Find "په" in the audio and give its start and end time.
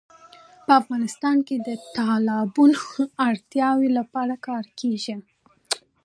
0.65-0.71